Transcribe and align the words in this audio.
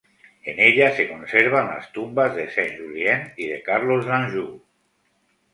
En 0.43 0.59
ella 0.59 0.95
se 0.95 1.07
conservan 1.07 1.67
las 1.75 1.91
tumbas 1.93 2.35
de 2.35 2.49
Saint-Julien 2.49 3.35
y 3.37 3.49
de 3.49 3.61
Carlos 3.61 4.07
d’Anjou. 4.07 4.63